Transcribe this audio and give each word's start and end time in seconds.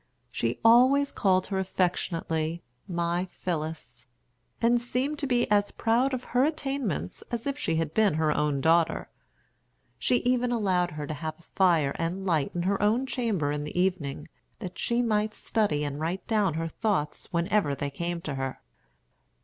She 0.31 0.59
always 0.65 1.11
called 1.11 1.45
her 1.45 1.59
affectionately, 1.59 2.63
"My 2.87 3.25
Phillis," 3.29 4.07
and 4.59 4.81
seemed 4.81 5.19
to 5.19 5.27
be 5.27 5.47
as 5.51 5.69
proud 5.69 6.11
of 6.15 6.23
her 6.23 6.43
attainments 6.43 7.23
as 7.29 7.45
if 7.45 7.55
she 7.55 7.75
had 7.75 7.93
been 7.93 8.15
her 8.15 8.35
own 8.35 8.61
daughter. 8.61 9.11
She 9.99 10.15
even 10.23 10.51
allowed 10.51 10.89
her 10.89 11.05
to 11.05 11.13
have 11.13 11.37
a 11.37 11.43
fire 11.43 11.95
and 11.99 12.25
light 12.25 12.49
in 12.55 12.63
her 12.63 12.81
own 12.81 13.05
chamber 13.05 13.51
in 13.51 13.63
the 13.63 13.79
evening, 13.79 14.27
that 14.57 14.79
she 14.79 15.03
might 15.03 15.35
study 15.35 15.83
and 15.83 15.99
write 15.99 16.25
down 16.25 16.55
her 16.55 16.67
thoughts 16.67 17.27
whenever 17.29 17.75
they 17.75 17.91
came 17.91 18.21
to 18.21 18.33
her. 18.33 18.59